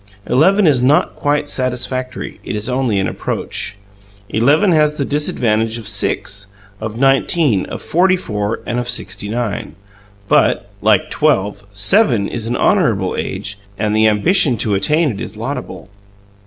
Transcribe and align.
Eleven 0.25 0.65
is 0.65 0.81
not 0.81 1.15
quite 1.15 1.47
satisfactory: 1.47 2.39
it 2.43 2.55
is 2.55 2.67
only 2.67 2.97
an 2.97 3.07
approach. 3.07 3.77
Eleven 4.29 4.71
has 4.71 4.95
the 4.95 5.05
disadvantage 5.05 5.77
of 5.77 5.87
six, 5.87 6.47
of 6.79 6.97
nineteen, 6.97 7.67
of 7.67 7.83
forty 7.83 8.17
four, 8.17 8.61
and 8.65 8.79
of 8.79 8.89
sixty 8.89 9.29
nine. 9.29 9.75
But, 10.27 10.71
like 10.81 11.11
twelve, 11.11 11.63
seven 11.71 12.27
is 12.27 12.47
an 12.47 12.55
honourable 12.57 13.15
age, 13.15 13.59
and 13.77 13.95
the 13.95 14.07
ambition 14.07 14.57
to 14.57 14.73
attain 14.73 15.11
it 15.11 15.21
is 15.21 15.37
laudable. 15.37 15.87